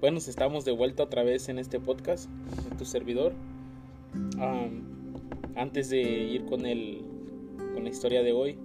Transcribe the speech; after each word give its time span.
bueno, 0.00 0.16
estamos 0.16 0.64
de 0.64 0.72
vuelta 0.72 1.02
otra 1.02 1.22
vez 1.22 1.50
en 1.50 1.58
este 1.58 1.78
podcast, 1.78 2.30
en 2.70 2.78
tu 2.78 2.86
servidor. 2.86 3.34
antes 5.56 5.90
de 5.90 6.00
ir 6.00 6.46
con, 6.46 6.64
el, 6.64 7.02
con 7.74 7.84
la 7.84 7.90
historia 7.90 8.22
de 8.22 8.32
hoy, 8.32 8.58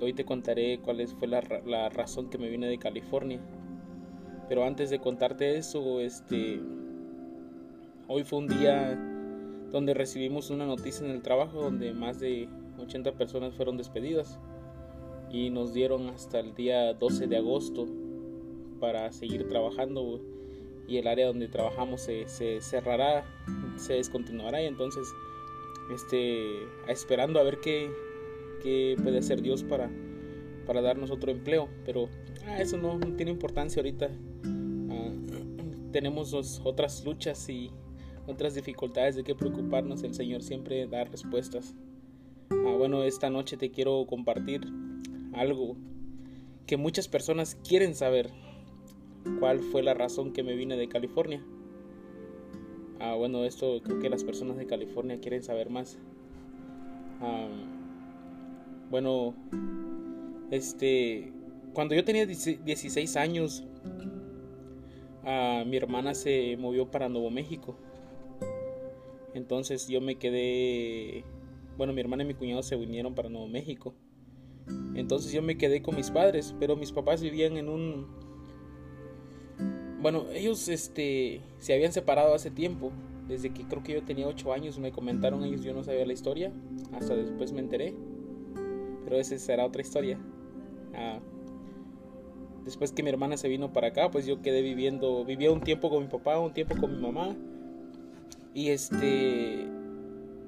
hoy 0.00 0.12
te 0.12 0.24
contaré 0.24 0.78
cuál 0.78 1.04
fue 1.08 1.26
la, 1.26 1.42
la 1.66 1.88
razón 1.88 2.30
que 2.30 2.38
me 2.38 2.48
vine 2.48 2.68
de 2.68 2.78
California. 2.78 3.40
Pero 4.48 4.64
antes 4.64 4.90
de 4.90 5.00
contarte 5.00 5.56
eso, 5.56 5.98
este, 5.98 6.60
hoy 8.06 8.22
fue 8.22 8.38
un 8.38 8.46
día 8.46 8.96
donde 9.72 9.92
recibimos 9.92 10.50
una 10.50 10.66
noticia 10.66 11.04
en 11.04 11.10
el 11.10 11.22
trabajo 11.22 11.62
donde 11.62 11.92
más 11.92 12.20
de 12.20 12.48
80 12.78 13.12
personas 13.12 13.54
fueron 13.54 13.76
despedidas 13.76 14.38
y 15.30 15.50
nos 15.50 15.74
dieron 15.74 16.10
hasta 16.10 16.38
el 16.38 16.54
día 16.54 16.94
12 16.94 17.26
de 17.26 17.38
agosto 17.38 17.88
para 18.78 19.10
seguir 19.10 19.48
trabajando 19.48 20.20
y 20.86 20.98
el 20.98 21.06
área 21.06 21.26
donde 21.26 21.48
trabajamos 21.48 22.02
se, 22.02 22.26
cerrará, 22.60 23.24
se 23.76 23.94
descontinuará 23.94 24.62
y 24.62 24.66
entonces 24.66 25.08
este, 25.92 26.64
esperando 26.88 27.40
a 27.40 27.42
ver 27.42 27.58
qué, 27.60 27.90
qué 28.62 28.96
puede 29.02 29.18
hacer 29.18 29.42
Dios 29.42 29.62
para, 29.62 29.90
para 30.66 30.82
darnos 30.82 31.10
otro 31.10 31.30
empleo, 31.30 31.68
pero 31.84 32.08
ah, 32.46 32.60
eso 32.60 32.76
no, 32.76 32.98
tiene 33.16 33.30
importancia 33.30 33.80
ahorita. 33.80 34.10
Ah, 34.90 35.12
tenemos 35.92 36.34
otras 36.64 37.04
luchas 37.04 37.48
y 37.48 37.70
otras 38.26 38.54
dificultades 38.54 39.16
de 39.16 39.24
qué 39.24 39.34
preocuparnos, 39.34 40.02
el 40.02 40.14
Señor 40.14 40.42
siempre 40.42 40.86
da 40.86 41.04
respuestas. 41.04 41.74
Ah, 42.50 42.74
bueno, 42.76 43.02
esta 43.04 43.30
noche 43.30 43.56
te 43.56 43.70
quiero 43.70 44.06
compartir 44.06 44.62
algo 45.34 45.76
que 46.66 46.76
muchas 46.76 47.08
personas 47.08 47.56
quieren 47.56 47.94
saber. 47.94 48.30
¿Cuál 49.40 49.60
fue 49.60 49.82
la 49.82 49.94
razón 49.94 50.32
que 50.32 50.42
me 50.42 50.54
vine 50.54 50.76
de 50.76 50.88
California? 50.88 51.44
Ah, 53.00 53.14
bueno, 53.14 53.44
esto 53.44 53.80
creo 53.82 53.98
que 53.98 54.08
las 54.08 54.24
personas 54.24 54.56
de 54.56 54.66
California 54.66 55.20
quieren 55.20 55.42
saber 55.42 55.70
más. 55.70 55.98
Ah, 57.20 57.48
bueno, 58.90 59.34
este, 60.50 61.32
cuando 61.72 61.94
yo 61.94 62.04
tenía 62.04 62.26
16 62.26 63.16
años, 63.16 63.64
mi 65.66 65.76
hermana 65.76 66.14
se 66.14 66.56
movió 66.56 66.90
para 66.90 67.08
Nuevo 67.08 67.30
México. 67.30 67.76
Entonces 69.34 69.88
yo 69.88 70.00
me 70.00 70.16
quedé, 70.16 71.24
bueno, 71.76 71.92
mi 71.92 72.00
hermana 72.00 72.22
y 72.22 72.26
mi 72.26 72.34
cuñado 72.34 72.62
se 72.62 72.76
vinieron 72.76 73.14
para 73.14 73.28
Nuevo 73.28 73.48
México. 73.48 73.94
Entonces 74.94 75.32
yo 75.32 75.42
me 75.42 75.58
quedé 75.58 75.82
con 75.82 75.96
mis 75.96 76.10
padres, 76.10 76.54
pero 76.60 76.76
mis 76.76 76.92
papás 76.92 77.20
vivían 77.20 77.56
en 77.56 77.68
un... 77.68 78.23
Bueno, 80.04 80.26
ellos 80.34 80.68
este, 80.68 81.40
se 81.60 81.72
habían 81.72 81.94
separado 81.94 82.34
hace 82.34 82.50
tiempo, 82.50 82.92
desde 83.26 83.54
que 83.54 83.64
creo 83.64 83.82
que 83.82 83.94
yo 83.94 84.02
tenía 84.02 84.28
8 84.28 84.52
años, 84.52 84.78
me 84.78 84.92
comentaron 84.92 85.42
ellos, 85.44 85.62
yo 85.62 85.72
no 85.72 85.82
sabía 85.82 86.04
la 86.04 86.12
historia, 86.12 86.52
hasta 86.92 87.16
después 87.16 87.52
me 87.52 87.60
enteré, 87.60 87.94
pero 89.02 89.16
esa 89.16 89.38
será 89.38 89.64
otra 89.64 89.80
historia. 89.80 90.18
Ah, 90.92 91.20
después 92.66 92.92
que 92.92 93.02
mi 93.02 93.08
hermana 93.08 93.38
se 93.38 93.48
vino 93.48 93.72
para 93.72 93.86
acá, 93.88 94.10
pues 94.10 94.26
yo 94.26 94.42
quedé 94.42 94.60
viviendo, 94.60 95.24
vivía 95.24 95.50
un 95.50 95.62
tiempo 95.62 95.88
con 95.88 96.02
mi 96.02 96.10
papá, 96.10 96.38
un 96.38 96.52
tiempo 96.52 96.76
con 96.78 96.94
mi 96.94 97.00
mamá, 97.00 97.34
y 98.52 98.68
este, 98.68 99.66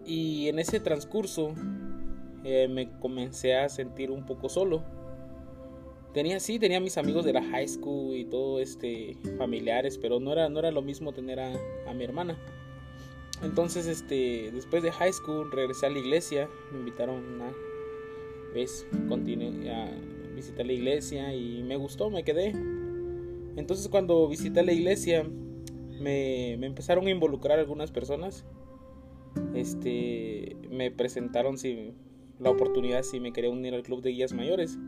y 0.05 0.49
en 0.49 0.59
ese 0.59 0.81
transcurso 0.81 1.55
eh, 2.45 2.69
me 2.69 2.91
comencé 2.99 3.57
a 3.57 3.71
sentir 3.71 4.11
un 4.11 4.27
poco 4.27 4.51
solo. 4.51 4.83
Tenía 6.17 6.41
sí, 6.41 6.59
tenía 6.59 6.81
mis 6.81 6.97
amigos 6.97 7.27
de 7.27 7.35
la 7.35 7.43
high 7.43 7.69
school 7.69 8.17
y 8.17 8.25
todo 8.25 8.59
este 8.59 9.19
familiares, 9.37 9.99
pero 9.99 10.19
no 10.19 10.33
era 10.33 10.49
no 10.49 10.61
era 10.61 10.71
lo 10.71 10.81
mismo 10.81 11.13
tener 11.13 11.39
a, 11.39 11.53
mi 11.93 12.05
hermana. 12.05 12.39
Entonces, 13.43 13.87
este, 13.87 14.51
después 14.51 14.83
de 14.83 14.93
high 14.93 15.13
school 15.13 15.53
regresé 15.53 15.85
a 15.85 15.91
la 15.91 15.99
iglesia, 15.99 16.49
me 16.73 16.79
invitaron 16.79 17.23
una 17.23 17.53
vez 18.55 18.87
a 18.91 19.91
visitar 20.35 20.65
la 20.65 20.73
iglesia 20.73 21.35
y 21.35 21.63
me 21.63 21.77
gustó, 21.77 22.09
me 22.09 22.25
quedé. 22.25 22.55
Entonces, 23.57 23.87
cuando 23.91 24.27
visité 24.27 24.63
la 24.63 24.73
iglesia, 24.73 25.23
me, 26.01 26.57
me 26.59 26.67
empezaron 26.67 27.09
a 27.09 27.11
involucrar 27.11 27.59
algunas 27.59 27.91
personas. 27.91 28.47
Este, 29.55 30.57
me 30.71 30.91
presentaron 30.91 31.59
si 31.59 31.93
la 32.39 32.49
oportunidad 32.49 33.03
si 33.03 33.21
me 33.21 33.35
quería 33.35 33.51
unir 33.51 33.75
al 33.75 33.83
club 33.83 34.01
de 34.01 34.13
guías 34.13 34.33
mayores. 34.33 34.79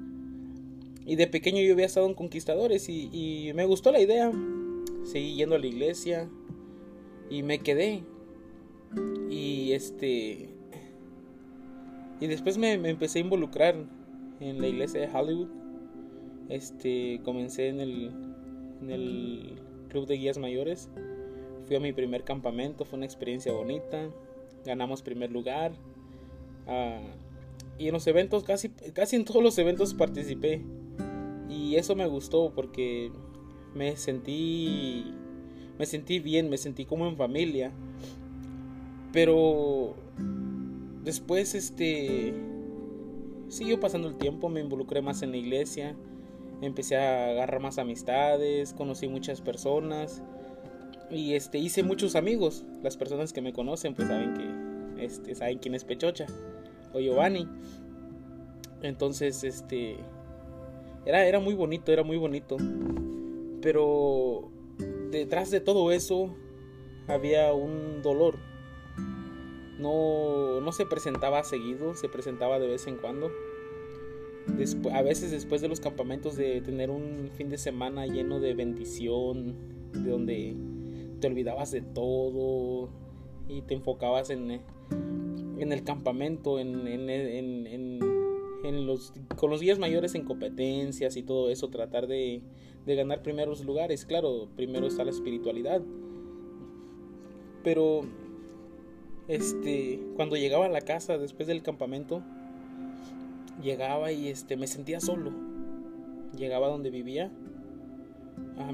Y 1.08 1.16
de 1.16 1.26
pequeño 1.26 1.62
yo 1.62 1.72
había 1.72 1.86
estado 1.86 2.06
en 2.06 2.12
Conquistadores 2.12 2.86
y, 2.90 3.50
me 3.54 3.64
gustó 3.64 3.90
la 3.90 3.98
idea. 3.98 4.30
Seguí 5.04 5.36
yendo 5.36 5.54
a 5.54 5.58
la 5.58 5.66
iglesia 5.66 6.28
y 7.30 7.42
me 7.42 7.60
quedé. 7.60 8.02
Y 9.30 9.72
este. 9.72 10.50
Y 12.20 12.26
después 12.26 12.58
me, 12.58 12.74
empecé 12.74 13.20
a 13.20 13.22
involucrar 13.22 13.74
en 14.38 14.60
la 14.60 14.68
iglesia 14.68 15.00
de 15.00 15.08
Hollywood. 15.08 15.48
Este, 16.50 17.22
comencé 17.24 17.68
en 17.68 17.80
el, 17.80 18.10
en 18.82 18.90
el 18.90 19.62
club 19.88 20.06
de 20.06 20.18
guías 20.18 20.36
mayores. 20.36 20.90
Fui 21.66 21.76
a 21.76 21.80
mi 21.80 21.94
primer 21.94 22.22
campamento, 22.22 22.84
fue 22.84 22.98
una 22.98 23.06
experiencia 23.06 23.50
bonita. 23.50 24.10
Ganamos 24.66 25.00
primer 25.00 25.32
lugar. 25.32 25.72
Ah, 26.66 27.00
y 27.78 27.86
en 27.86 27.94
los 27.94 28.06
eventos, 28.06 28.44
casi, 28.44 28.68
casi 28.68 29.16
en 29.16 29.24
todos 29.24 29.42
los 29.42 29.56
eventos 29.56 29.94
participé. 29.94 30.60
Y 31.48 31.76
eso 31.76 31.96
me 31.96 32.06
gustó 32.06 32.52
porque 32.54 33.10
me 33.74 33.96
sentí, 33.96 35.12
me 35.78 35.86
sentí 35.86 36.18
bien, 36.18 36.50
me 36.50 36.58
sentí 36.58 36.84
como 36.84 37.06
en 37.06 37.16
familia. 37.16 37.72
Pero 39.12 39.94
después, 41.04 41.54
este, 41.54 42.34
siguió 43.48 43.80
pasando 43.80 44.08
el 44.08 44.16
tiempo, 44.16 44.48
me 44.48 44.60
involucré 44.60 45.00
más 45.00 45.22
en 45.22 45.30
la 45.30 45.38
iglesia, 45.38 45.96
empecé 46.60 46.96
a 46.96 47.30
agarrar 47.30 47.60
más 47.60 47.78
amistades, 47.78 48.74
conocí 48.74 49.08
muchas 49.08 49.40
personas 49.40 50.22
y 51.10 51.34
este 51.34 51.58
hice 51.58 51.82
muchos 51.82 52.14
amigos. 52.16 52.64
Las 52.82 52.96
personas 52.96 53.32
que 53.32 53.40
me 53.40 53.52
conocen 53.52 53.94
pues 53.94 54.08
saben 54.08 54.34
que 54.34 55.04
este 55.04 55.34
saben 55.34 55.58
quién 55.58 55.74
es 55.74 55.84
Pechocha 55.84 56.26
o 56.92 57.00
Giovanni. 57.00 57.48
Entonces, 58.82 59.42
este 59.44 59.96
era 61.06 61.26
era 61.26 61.40
muy 61.40 61.54
bonito, 61.54 61.92
era 61.92 62.02
muy 62.02 62.16
bonito. 62.16 62.56
Pero 63.60 64.50
detrás 65.10 65.50
de 65.50 65.60
todo 65.60 65.92
eso 65.92 66.34
había 67.06 67.52
un 67.52 68.02
dolor. 68.02 68.36
No, 69.78 70.60
no 70.60 70.72
se 70.72 70.86
presentaba 70.86 71.44
seguido, 71.44 71.94
se 71.94 72.08
presentaba 72.08 72.58
de 72.58 72.66
vez 72.66 72.86
en 72.86 72.96
cuando. 72.96 73.30
a 74.92 75.02
veces 75.02 75.30
después 75.30 75.60
de 75.60 75.68
los 75.68 75.80
campamentos 75.80 76.36
de 76.36 76.60
tener 76.60 76.90
un 76.90 77.30
fin 77.36 77.48
de 77.48 77.58
semana 77.58 78.06
lleno 78.06 78.40
de 78.40 78.54
bendición, 78.54 79.56
de 79.92 80.10
donde 80.10 80.56
te 81.20 81.26
olvidabas 81.26 81.70
de 81.70 81.80
todo 81.80 82.88
y 83.48 83.62
te 83.62 83.74
enfocabas 83.74 84.30
en, 84.30 84.60
en 85.58 85.72
el 85.72 85.84
campamento, 85.84 86.58
en, 86.58 86.86
en, 86.86 87.66
con 89.36 89.50
los 89.50 89.60
días 89.60 89.78
mayores 89.78 90.14
en 90.14 90.24
competencias 90.24 91.16
y 91.16 91.22
todo 91.22 91.50
eso, 91.50 91.68
tratar 91.68 92.06
de, 92.06 92.42
ganar 92.86 93.22
primeros 93.22 93.64
lugares. 93.64 94.04
Claro, 94.04 94.48
primero 94.56 94.86
está 94.86 95.04
la 95.04 95.10
espiritualidad. 95.10 95.82
Pero 97.62 98.02
este 99.26 100.00
cuando 100.16 100.36
llegaba 100.36 100.66
a 100.66 100.70
la 100.70 100.80
casa 100.80 101.18
después 101.18 101.46
del 101.46 101.62
campamento 101.62 102.22
llegaba 103.62 104.10
y 104.10 104.28
este 104.28 104.56
me 104.56 104.66
sentía 104.66 105.00
solo 105.00 105.32
llegaba 106.34 106.68
donde 106.68 106.88
vivía 106.88 107.30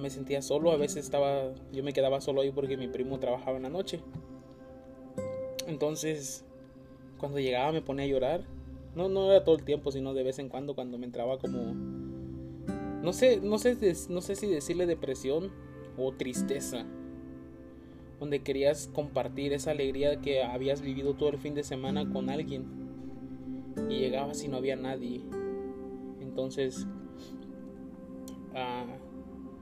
me 0.01 0.11
sentía 0.11 0.43
solo 0.43 0.71
a 0.71 0.77
veces 0.77 1.07
estaba 1.07 1.53
yo 1.73 1.83
me 1.83 1.93
quedaba 1.93 2.21
solo 2.21 2.43
ahí 2.43 2.53
porque 2.53 2.77
mi 2.77 2.87
primo 2.87 3.19
trabajaba 3.19 3.57
en 3.57 3.65
la 3.65 3.69
noche 3.69 3.99
entonces 5.67 6.45
cuando 7.19 7.39
llegaba 7.39 7.73
me 7.73 7.81
ponía 7.81 8.05
a 8.05 8.09
llorar. 8.09 8.45
No, 8.94 9.08
no 9.08 9.31
era 9.31 9.44
todo 9.44 9.56
el 9.56 9.64
tiempo, 9.64 9.91
sino 9.91 10.14
de 10.14 10.23
vez 10.23 10.38
en 10.38 10.49
cuando 10.49 10.75
cuando 10.75 10.99
me 10.99 11.06
entraba 11.06 11.38
como... 11.38 11.75
No 13.02 13.12
sé, 13.12 13.41
no 13.41 13.58
sé, 13.58 13.76
no 14.08 14.20
sé 14.20 14.35
si 14.35 14.46
decirle 14.46 14.87
depresión 14.87 15.50
o 15.99 16.12
tristeza. 16.12 16.87
Donde 18.20 18.43
querías 18.43 18.88
compartir 18.94 19.52
esa 19.52 19.73
alegría 19.73 20.20
que 20.20 20.43
habías 20.43 20.81
vivido 20.81 21.14
todo 21.14 21.31
el 21.31 21.38
fin 21.38 21.55
de 21.55 21.64
semana 21.64 22.08
con 22.11 22.31
alguien. 22.31 22.64
Y 23.91 23.99
llegabas 23.99 24.43
y 24.44 24.49
no 24.49 24.56
había 24.56 24.76
nadie. 24.76 25.20
Entonces 26.20 26.87
ah, 28.55 28.87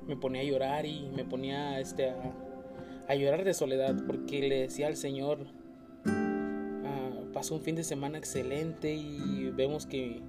me 0.07 0.17
ponía 0.17 0.43
a 0.43 0.45
llorar 0.45 0.87
y 0.87 1.09
me 1.15 1.25
ponía 1.25 1.81
este, 1.81 2.11
a, 2.11 2.35
a 3.09 3.15
llorar 3.15 3.45
de 3.45 3.55
soledad 3.55 3.97
porque 4.07 4.47
le 4.47 4.61
decía 4.61 4.87
al 4.87 4.97
Señor, 4.97 5.47
un 7.51 7.61
fin 7.61 7.75
de 7.75 7.85
semana 7.85 8.19
excelente 8.19 8.95
y 8.95 9.51
vemos 9.51 9.87
que 9.87 10.23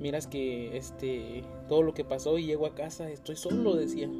miras 0.00 0.26
que 0.26 0.76
este 0.76 1.44
todo 1.68 1.82
lo 1.82 1.94
que 1.94 2.04
pasó 2.04 2.38
y 2.38 2.46
llego 2.46 2.66
a 2.66 2.74
casa 2.74 3.10
estoy 3.10 3.36
solo 3.36 3.74
decía 3.74 4.10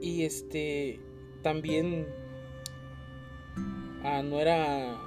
Y 0.00 0.24
este 0.24 1.00
también 1.42 2.06
ah, 4.02 4.22
no 4.22 4.40
era 4.40 5.00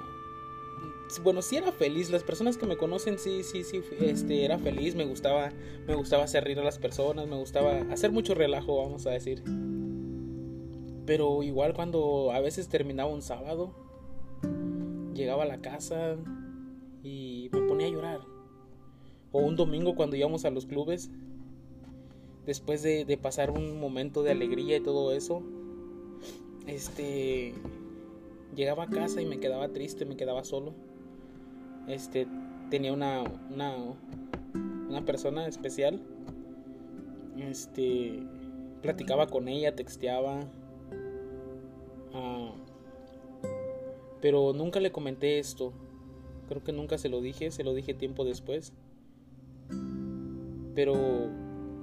bueno, 1.23 1.41
sí 1.41 1.55
era 1.55 1.71
feliz, 1.71 2.09
las 2.09 2.23
personas 2.23 2.57
que 2.57 2.65
me 2.65 2.75
conocen 2.75 3.17
sí 3.17 3.43
sí 3.43 3.63
sí 3.63 3.81
este 4.01 4.43
era 4.43 4.57
feliz, 4.57 4.95
me 4.95 5.05
gustaba 5.05 5.51
me 5.87 5.95
gustaba 5.95 6.23
hacer 6.25 6.43
reír 6.43 6.59
a 6.59 6.63
las 6.63 6.79
personas, 6.79 7.27
me 7.27 7.37
gustaba 7.37 7.77
hacer 7.91 8.11
mucho 8.11 8.33
relajo, 8.35 8.77
vamos 8.77 9.05
a 9.07 9.11
decir. 9.11 9.43
Pero 11.05 11.41
igual 11.43 11.73
cuando 11.73 12.31
a 12.33 12.41
veces 12.41 12.67
terminaba 12.67 13.09
un 13.09 13.21
sábado, 13.21 13.86
llegaba 15.17 15.43
a 15.43 15.47
la 15.47 15.59
casa 15.59 16.15
y 17.03 17.49
me 17.51 17.61
ponía 17.61 17.87
a 17.87 17.89
llorar. 17.89 18.19
O 19.31 19.39
un 19.39 19.55
domingo 19.57 19.95
cuando 19.95 20.15
íbamos 20.15 20.45
a 20.45 20.51
los 20.51 20.65
clubes, 20.65 21.09
después 22.45 22.81
de, 22.83 23.19
pasar 23.21 23.51
un 23.51 23.79
momento 23.79 24.23
de 24.23 24.31
alegría 24.31 24.77
y 24.77 24.81
todo 24.81 25.11
eso, 25.11 25.43
este 26.65 27.53
llegaba 28.55 28.83
a 28.83 28.89
casa 28.89 29.21
y 29.21 29.25
me 29.25 29.39
quedaba 29.39 29.69
triste, 29.69 30.05
me 30.05 30.15
quedaba 30.15 30.43
solo. 30.45 30.73
Este 31.87 32.27
tenía 32.69 32.93
una 32.93 33.23
una, 33.49 33.75
una 34.89 35.05
persona 35.05 35.47
especial. 35.47 36.01
Este 37.37 38.23
platicaba 38.81 39.27
con 39.27 39.47
ella, 39.47 39.75
texteaba. 39.75 40.39
Ah, 42.13 42.53
pero 44.21 44.53
nunca 44.53 44.79
le 44.79 44.91
comenté 44.91 45.39
esto. 45.39 45.73
Creo 46.47 46.63
que 46.63 46.71
nunca 46.71 46.97
se 46.97 47.09
lo 47.09 47.21
dije, 47.21 47.51
se 47.51 47.63
lo 47.63 47.73
dije 47.73 47.93
tiempo 47.93 48.25
después. 48.25 48.73
Pero 50.75 50.95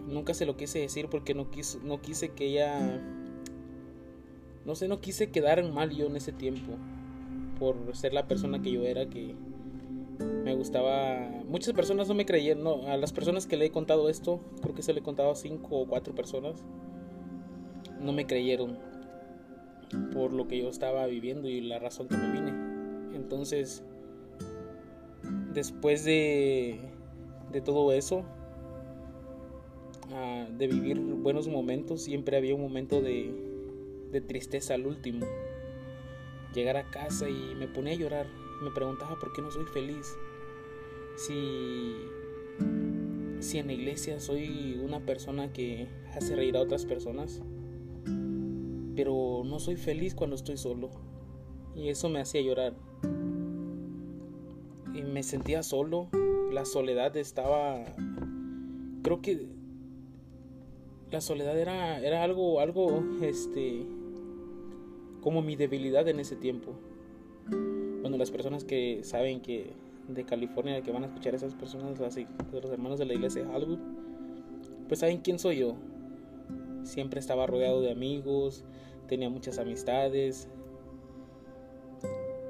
nunca 0.06 0.34
se 0.34 0.46
lo 0.46 0.56
quise 0.56 0.78
decir 0.78 1.08
porque 1.08 1.34
no 1.34 1.50
quise, 1.50 1.78
no 1.82 2.00
quise 2.00 2.30
que 2.30 2.46
ella... 2.46 3.02
No 4.64 4.74
sé, 4.74 4.88
no 4.88 5.00
quise 5.00 5.30
quedar 5.30 5.62
mal 5.70 5.90
yo 5.90 6.06
en 6.06 6.16
ese 6.16 6.32
tiempo. 6.32 6.72
Por 7.58 7.94
ser 7.94 8.14
la 8.14 8.26
persona 8.26 8.62
que 8.62 8.72
yo 8.72 8.84
era, 8.84 9.06
que 9.06 9.34
me 10.44 10.54
gustaba... 10.54 11.28
Muchas 11.46 11.74
personas 11.74 12.08
no 12.08 12.14
me 12.14 12.24
creyeron, 12.24 12.64
no, 12.64 12.86
a 12.86 12.96
las 12.96 13.12
personas 13.12 13.46
que 13.46 13.56
le 13.56 13.66
he 13.66 13.70
contado 13.70 14.08
esto, 14.08 14.40
creo 14.62 14.74
que 14.74 14.82
se 14.82 14.92
le 14.92 15.00
he 15.00 15.02
contado 15.02 15.30
a 15.30 15.36
cinco 15.36 15.80
o 15.80 15.86
cuatro 15.86 16.14
personas, 16.14 16.64
no 18.00 18.12
me 18.12 18.26
creyeron 18.26 18.78
por 20.12 20.32
lo 20.32 20.46
que 20.48 20.58
yo 20.58 20.68
estaba 20.68 21.06
viviendo 21.06 21.48
y 21.48 21.60
la 21.60 21.78
razón 21.78 22.08
que 22.08 22.16
me 22.16 22.30
vine. 22.32 22.52
Entonces, 23.14 23.82
después 25.52 26.04
de, 26.04 26.80
de 27.52 27.60
todo 27.60 27.92
eso, 27.92 28.24
ah, 30.12 30.46
de 30.56 30.66
vivir 30.66 31.00
buenos 31.00 31.48
momentos, 31.48 32.02
siempre 32.02 32.36
había 32.36 32.54
un 32.54 32.60
momento 32.60 33.00
de, 33.00 33.32
de 34.10 34.20
tristeza 34.20 34.74
al 34.74 34.86
último. 34.86 35.26
Llegar 36.54 36.76
a 36.76 36.90
casa 36.90 37.28
y 37.28 37.54
me 37.56 37.66
ponía 37.66 37.94
a 37.94 37.96
llorar. 37.96 38.26
Me 38.62 38.70
preguntaba 38.70 39.18
por 39.18 39.32
qué 39.32 39.42
no 39.42 39.50
soy 39.50 39.64
feliz. 39.66 40.06
Si, 41.16 41.94
si 43.40 43.58
en 43.58 43.66
la 43.66 43.72
iglesia 43.72 44.20
soy 44.20 44.80
una 44.84 45.00
persona 45.00 45.52
que 45.52 45.88
hace 46.14 46.36
reír 46.36 46.56
a 46.56 46.60
otras 46.60 46.84
personas 46.86 47.42
pero 48.94 49.42
no 49.44 49.58
soy 49.58 49.76
feliz 49.76 50.14
cuando 50.14 50.36
estoy 50.36 50.56
solo. 50.56 50.90
Y 51.74 51.88
eso 51.88 52.08
me 52.08 52.20
hacía 52.20 52.40
llorar. 52.42 52.74
Y 54.94 55.02
me 55.02 55.22
sentía 55.22 55.62
solo. 55.62 56.08
La 56.52 56.64
soledad 56.64 57.16
estaba... 57.16 57.84
Creo 59.02 59.20
que 59.20 59.48
la 61.10 61.20
soledad 61.20 61.58
era, 61.58 62.00
era 62.00 62.22
algo, 62.22 62.60
algo, 62.60 63.04
este, 63.22 63.86
como 65.20 65.42
mi 65.42 65.56
debilidad 65.56 66.08
en 66.08 66.20
ese 66.20 66.36
tiempo. 66.36 66.72
Bueno, 68.00 68.16
las 68.16 68.30
personas 68.30 68.64
que 68.64 69.00
saben 69.04 69.40
que 69.40 69.72
de 70.08 70.24
California, 70.24 70.82
que 70.82 70.92
van 70.92 71.04
a 71.04 71.06
escuchar 71.06 71.34
a 71.34 71.36
esas 71.36 71.54
personas, 71.54 72.00
así, 72.00 72.26
los 72.52 72.70
hermanos 72.70 72.98
de 72.98 73.06
la 73.06 73.14
iglesia 73.14 73.44
de 73.44 73.54
Hollywood, 73.54 73.78
pues 74.88 75.00
saben 75.00 75.18
quién 75.18 75.38
soy 75.38 75.58
yo. 75.58 75.76
Siempre 76.84 77.18
estaba 77.18 77.46
rodeado 77.46 77.80
de 77.80 77.90
amigos, 77.90 78.64
tenía 79.08 79.28
muchas 79.30 79.58
amistades. 79.58 80.48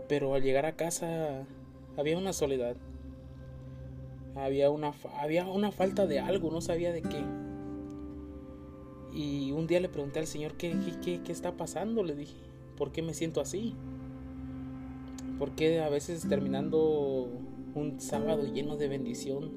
Pero 0.09 0.35
al 0.35 0.43
llegar 0.43 0.67
a 0.67 0.77
casa 0.77 1.47
había 1.97 2.19
una 2.19 2.33
soledad. 2.33 2.77
Había 4.35 4.71
una, 4.71 4.93
había 5.21 5.47
una 5.47 5.71
falta 5.71 6.07
de 6.07 6.19
algo, 6.19 6.51
no 6.51 6.61
sabía 6.61 6.93
de 6.93 7.03
qué. 7.03 7.25
Y 9.13 9.53
un 9.53 9.69
día 9.69 9.79
le 9.79 9.89
pregunté 9.89 10.19
al 10.19 10.27
Señor, 10.27 10.55
¿qué, 10.55 10.77
qué, 11.03 11.23
qué 11.23 11.33
está 11.33 11.53
pasando? 11.53 12.03
Le 12.03 12.17
dije, 12.17 12.35
¿por 12.77 12.91
qué 12.91 13.01
me 13.01 13.15
siento 13.15 13.41
así? 13.41 13.75
¿Por 15.39 15.53
qué 15.53 15.81
a 15.81 15.89
veces 15.89 16.29
terminando 16.29 17.29
un 17.75 18.01
sábado 18.01 18.45
lleno 18.45 18.77
de 18.77 18.89
bendición, 18.89 19.53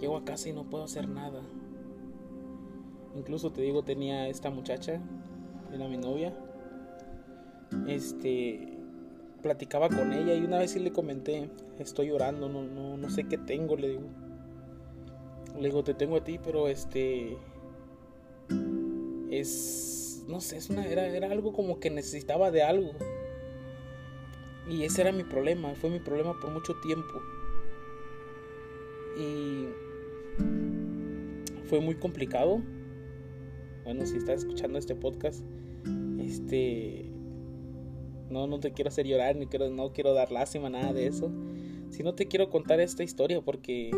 llego 0.00 0.18
a 0.18 0.24
casa 0.24 0.50
y 0.50 0.52
no 0.52 0.64
puedo 0.64 0.84
hacer 0.84 1.08
nada? 1.08 1.42
Incluso 3.14 3.50
te 3.50 3.62
digo, 3.62 3.82
tenía 3.82 4.28
esta 4.28 4.50
muchacha, 4.50 5.00
era 5.72 5.88
mi 5.88 5.96
novia. 5.96 6.32
Este, 7.86 8.78
platicaba 9.42 9.88
con 9.88 10.12
ella 10.12 10.34
y 10.34 10.44
una 10.44 10.58
vez 10.58 10.72
sí 10.72 10.78
le 10.78 10.92
comenté, 10.92 11.50
estoy 11.78 12.08
llorando, 12.08 12.48
no, 12.48 12.62
no, 12.62 12.96
no 12.96 13.10
sé 13.10 13.24
qué 13.24 13.38
tengo, 13.38 13.76
le 13.76 13.88
digo. 13.88 14.08
Le 15.58 15.68
digo, 15.68 15.82
te 15.82 15.94
tengo 15.94 16.16
a 16.16 16.24
ti, 16.24 16.38
pero 16.38 16.68
este, 16.68 17.36
es, 19.30 20.24
no 20.28 20.40
sé, 20.40 20.56
es 20.56 20.70
una, 20.70 20.86
era, 20.86 21.06
era 21.06 21.30
algo 21.30 21.52
como 21.52 21.80
que 21.80 21.90
necesitaba 21.90 22.50
de 22.50 22.62
algo. 22.62 22.92
Y 24.68 24.84
ese 24.84 25.00
era 25.02 25.10
mi 25.10 25.24
problema, 25.24 25.74
fue 25.74 25.90
mi 25.90 25.98
problema 25.98 26.38
por 26.40 26.50
mucho 26.50 26.74
tiempo. 26.80 27.20
Y 29.18 29.66
fue 31.68 31.80
muy 31.80 31.96
complicado 31.96 32.60
bueno, 33.90 34.06
si 34.06 34.18
estás 34.18 34.42
escuchando 34.42 34.78
este 34.78 34.94
podcast, 34.94 35.44
este, 36.20 37.10
no, 38.30 38.46
no 38.46 38.60
te 38.60 38.72
quiero 38.72 38.86
hacer 38.86 39.04
llorar, 39.04 39.34
ni 39.34 39.48
quiero, 39.48 39.68
no 39.68 39.92
quiero 39.92 40.14
dar 40.14 40.30
lástima, 40.30 40.70
nada 40.70 40.92
de 40.92 41.08
eso. 41.08 41.28
Si 41.88 42.04
no 42.04 42.14
te 42.14 42.28
quiero 42.28 42.50
contar 42.50 42.78
esta 42.78 43.02
historia 43.02 43.40
porque 43.40 43.90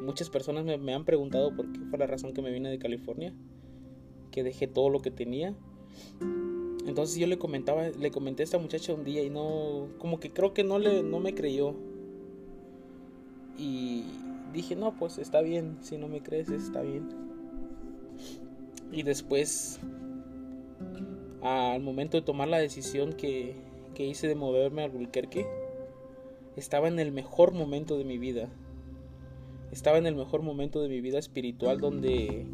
muchas 0.00 0.30
personas 0.30 0.64
me, 0.64 0.94
han 0.94 1.04
preguntado 1.04 1.54
por 1.54 1.70
qué 1.72 1.80
fue 1.90 1.98
la 1.98 2.06
razón 2.06 2.32
que 2.32 2.40
me 2.40 2.50
vine 2.52 2.70
de 2.70 2.78
California, 2.78 3.34
que 4.30 4.42
dejé 4.42 4.66
todo 4.66 4.88
lo 4.88 5.00
que 5.00 5.10
tenía. 5.10 5.54
Entonces 6.86 7.18
yo 7.18 7.26
le 7.26 7.36
comentaba, 7.36 7.90
le 7.90 8.10
comenté 8.10 8.44
a 8.44 8.44
esta 8.44 8.56
muchacha 8.56 8.94
un 8.94 9.04
día 9.04 9.22
y 9.22 9.28
no, 9.28 9.88
como 9.98 10.20
que 10.20 10.32
creo 10.32 10.54
que 10.54 10.64
no 10.64 10.78
le, 10.78 11.02
no 11.02 11.20
me 11.20 11.34
creyó. 11.34 11.74
Y 13.58 14.04
dije, 14.54 14.74
no, 14.74 14.96
pues 14.96 15.18
está 15.18 15.42
bien, 15.42 15.76
si 15.82 15.98
no 15.98 16.08
me 16.08 16.22
crees, 16.22 16.48
está 16.48 16.80
bien. 16.80 17.33
Y 18.94 19.02
después, 19.02 19.80
al 21.42 21.82
momento 21.82 22.16
de 22.16 22.22
tomar 22.22 22.46
la 22.46 22.58
decisión 22.58 23.12
que, 23.12 23.56
hice 23.98 24.28
de 24.28 24.36
moverme 24.36 24.82
a 24.82 24.84
Albuquerque, 24.84 25.46
estaba 26.56 26.86
en 26.86 27.00
el 27.00 27.10
mejor 27.10 27.52
momento 27.52 27.98
de 27.98 28.04
mi 28.04 28.18
vida. 28.18 28.48
Estaba 29.72 29.98
en 29.98 30.06
el 30.06 30.14
mejor 30.14 30.42
momento 30.42 30.80
de 30.80 30.88
mi 30.88 31.00
vida 31.00 31.18
espiritual 31.18 31.80
donde 31.80 32.46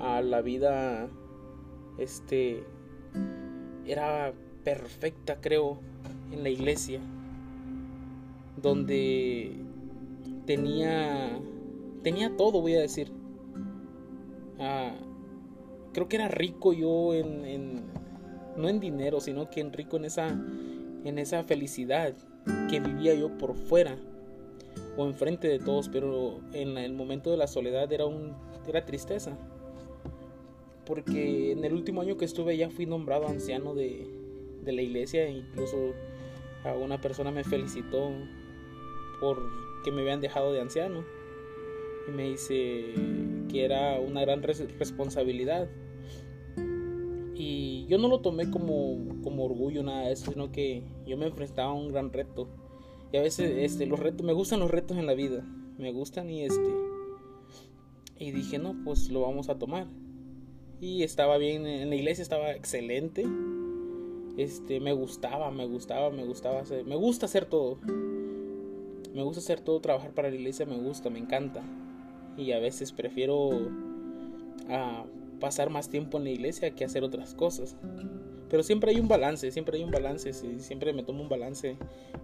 a 0.00 0.20
la 0.22 0.42
vida 0.42 1.08
este 1.98 2.64
era 3.86 4.32
perfecta, 4.64 5.40
creo, 5.40 5.78
en 6.32 6.42
la 6.42 6.48
iglesia. 6.48 6.98
Donde 8.60 9.52
tenía 10.46 11.38
tenía 12.02 12.36
todo, 12.36 12.60
voy 12.60 12.74
a 12.74 12.80
decir. 12.80 13.12
Ah, 14.58 14.94
creo 15.94 16.08
que 16.08 16.16
era 16.16 16.28
rico 16.28 16.72
yo 16.72 17.14
en, 17.14 17.82
no 18.56 18.68
en 18.68 18.80
dinero, 18.80 19.20
sino 19.20 19.48
que 19.48 19.60
en 19.60 19.72
rico 19.72 19.96
en 19.96 20.04
esa, 20.04 20.28
en 20.28 21.18
esa 21.18 21.44
felicidad 21.44 22.14
que 22.68 22.80
vivía 22.80 23.14
yo 23.14 23.38
por 23.38 23.54
fuera 23.54 23.96
o 24.96 25.06
enfrente 25.06 25.48
de 25.48 25.60
todos, 25.60 25.88
pero 25.88 26.40
en 26.52 26.76
el 26.76 26.92
momento 26.92 27.30
de 27.30 27.36
la 27.36 27.46
soledad 27.46 27.90
era 27.92 28.04
un 28.04 28.34
era 28.66 28.84
tristeza. 28.84 29.36
Porque 30.84 31.52
en 31.52 31.64
el 31.64 31.72
último 31.72 32.02
año 32.02 32.16
que 32.16 32.24
estuve 32.24 32.56
ya 32.56 32.68
fui 32.68 32.86
nombrado 32.86 33.26
anciano 33.26 33.74
de, 33.74 34.06
de 34.62 34.72
la 34.72 34.82
iglesia, 34.82 35.24
e 35.26 35.30
incluso 35.30 35.94
a 36.64 36.74
una 36.74 37.00
persona 37.00 37.30
me 37.30 37.44
felicitó 37.44 38.10
por 39.20 39.38
que 39.84 39.92
me 39.92 40.02
habían 40.02 40.20
dejado 40.20 40.52
de 40.52 40.60
anciano 40.60 41.04
y 42.08 42.10
me 42.10 42.30
dice 42.30 42.94
que 43.50 43.64
era 43.64 44.00
una 44.00 44.22
gran 44.22 44.42
responsabilidad 44.42 45.68
y 47.36 47.86
yo 47.86 47.98
no 47.98 48.08
lo 48.08 48.20
tomé 48.20 48.50
como, 48.50 48.98
como 49.22 49.44
orgullo, 49.44 49.82
nada 49.82 50.06
de 50.06 50.12
eso, 50.12 50.32
sino 50.32 50.52
que 50.52 50.82
yo 51.06 51.16
me 51.16 51.26
enfrentaba 51.26 51.70
a 51.70 51.74
un 51.74 51.88
gran 51.88 52.12
reto. 52.12 52.48
Y 53.12 53.16
a 53.16 53.22
veces 53.22 53.52
este, 53.58 53.86
los 53.86 53.98
retos, 53.98 54.24
me 54.24 54.32
gustan 54.32 54.60
los 54.60 54.70
retos 54.70 54.96
en 54.96 55.06
la 55.06 55.14
vida, 55.14 55.44
me 55.78 55.92
gustan 55.92 56.30
y 56.30 56.44
este... 56.44 56.74
Y 58.18 58.30
dije, 58.30 58.58
no, 58.58 58.76
pues 58.84 59.10
lo 59.10 59.22
vamos 59.22 59.48
a 59.48 59.58
tomar. 59.58 59.88
y 60.80 61.02
estaba 61.02 61.36
bien 61.36 61.66
en 61.66 61.90
la 61.90 61.96
iglesia, 61.96 62.22
estaba 62.22 62.52
excelente. 62.52 63.26
Este, 64.36 64.80
me 64.80 64.92
gustaba, 64.92 65.50
me 65.50 65.66
gustaba, 65.66 66.10
me 66.10 66.24
gustaba 66.24 66.60
hacer, 66.60 66.84
me 66.84 66.96
gusta 66.96 67.26
hacer 67.26 67.46
todo. 67.46 67.78
Me 69.14 69.22
gusta 69.22 69.40
hacer 69.40 69.60
todo, 69.60 69.80
trabajar 69.80 70.12
para 70.12 70.28
la 70.28 70.34
iglesia 70.34 70.66
me 70.66 70.76
gusta, 70.76 71.08
me 71.08 71.20
encanta. 71.20 71.62
Y 72.36 72.52
a 72.52 72.58
veces 72.58 72.92
prefiero 72.92 73.50
a 74.68 75.04
pasar 75.44 75.68
más 75.68 75.90
tiempo 75.90 76.16
en 76.16 76.24
la 76.24 76.30
iglesia 76.30 76.74
que 76.74 76.86
hacer 76.86 77.04
otras 77.04 77.34
cosas. 77.34 77.76
Pero 78.48 78.62
siempre 78.62 78.92
hay 78.92 78.98
un 78.98 79.08
balance, 79.08 79.50
siempre 79.50 79.76
hay 79.76 79.84
un 79.84 79.90
balance, 79.90 80.32
siempre 80.32 80.94
me 80.94 81.02
tomo 81.02 81.22
un 81.22 81.28
balance 81.28 81.76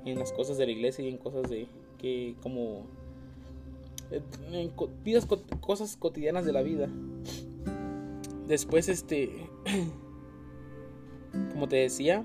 en 0.07 0.19
las 0.19 0.33
cosas 0.33 0.57
de 0.57 0.65
la 0.65 0.73
iglesia 0.73 1.05
y 1.05 1.09
en 1.11 1.19
cosas 1.19 1.51
de 1.51 1.67
que 1.99 2.35
como 2.43 2.87
en 4.51 4.73
vidas, 5.05 5.29
cosas 5.61 5.99
cotidianas 5.99 6.47
de 6.47 6.53
la 6.53 6.63
vida. 6.63 6.89
Después 8.49 8.89
este 8.89 9.29
como 11.53 11.69
te 11.69 11.77
decía, 11.77 12.25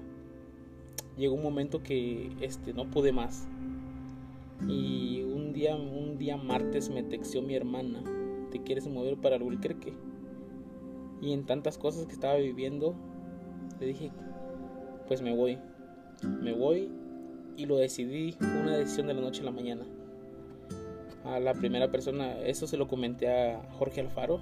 llegó 1.18 1.36
un 1.36 1.44
momento 1.44 1.84
que 1.84 2.32
este 2.40 2.74
no 2.74 2.90
pude 2.90 3.12
más. 3.12 3.50
Y 4.66 5.24
un 5.24 5.52
día 5.52 5.76
un 5.76 6.18
día 6.18 6.38
martes 6.38 6.90
me 6.90 7.04
texteó 7.04 7.42
mi 7.42 7.54
hermana, 7.54 8.02
¿te 8.50 8.62
quieres 8.62 8.88
mover 8.88 9.18
para 9.18 9.36
Albuquerque? 9.36 10.15
Y 11.26 11.34
en 11.34 11.44
tantas 11.44 11.80
cosas 11.80 12.06
que 12.06 12.14
estaba 12.14 12.36
viviendo, 12.36 12.94
le 13.80 13.88
dije, 13.88 14.12
pues 15.08 15.24
me 15.24 15.36
voy. 15.36 15.58
Me 16.22 16.54
voy 16.54 16.92
y 17.58 17.66
lo 17.66 17.78
decidí, 17.78 18.34
fue 18.34 18.48
una 18.62 18.78
decisión 18.78 19.08
de 19.08 19.16
la 19.16 19.22
noche 19.22 19.42
a 19.42 19.46
la 19.46 19.52
mañana. 19.52 19.86
A 21.24 21.40
la 21.40 21.56
primera 21.56 21.92
persona, 21.92 22.40
eso 22.42 22.68
se 22.68 22.78
lo 22.78 22.88
comenté 22.88 23.28
a 23.28 23.68
Jorge 23.80 24.02
Alfaro, 24.02 24.40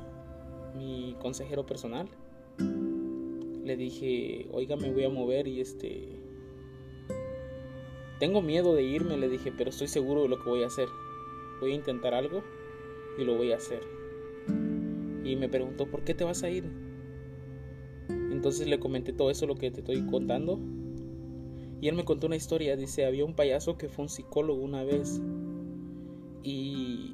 mi 0.76 1.16
consejero 1.22 1.66
personal. 1.66 2.10
Le 2.58 3.78
dije, 3.78 4.50
oiga, 4.52 4.76
me 4.76 4.92
voy 4.92 5.06
a 5.06 5.10
mover 5.10 5.48
y 5.48 5.62
este... 5.62 6.20
Tengo 8.20 8.42
miedo 8.42 8.76
de 8.76 8.84
irme, 8.84 9.16
le 9.16 9.30
dije, 9.30 9.54
pero 9.58 9.70
estoy 9.70 9.88
seguro 9.88 10.24
de 10.24 10.28
lo 10.28 10.44
que 10.44 10.50
voy 10.50 10.64
a 10.64 10.68
hacer. 10.68 10.90
Voy 11.62 11.72
a 11.72 11.76
intentar 11.76 12.14
algo 12.14 12.44
y 13.18 13.24
lo 13.24 13.38
voy 13.38 13.54
a 13.54 13.56
hacer. 13.56 14.03
Y 15.24 15.36
me 15.36 15.50
preguntó, 15.50 15.88
¿por 15.90 16.04
qué 16.04 16.14
te 16.14 16.24
vas 16.24 16.44
a 16.44 16.50
ir? 16.50 16.66
Entonces 18.32 18.68
le 18.68 18.80
comenté 18.80 19.14
todo 19.14 19.32
eso, 19.32 19.48
lo 19.48 19.56
que 19.56 19.72
te 19.72 19.80
estoy 19.80 20.06
contando. 20.06 20.60
Y 21.82 21.88
él 21.88 21.96
me 21.96 22.06
contó 22.06 22.28
una 22.28 22.36
historia, 22.36 22.76
dice, 22.76 23.06
había 23.06 23.26
un 23.26 23.36
payaso 23.36 23.78
que 23.78 23.90
fue 23.90 24.04
un 24.04 24.10
psicólogo 24.10 24.62
una 24.62 24.84
vez. 24.84 25.22
Y 26.44 27.14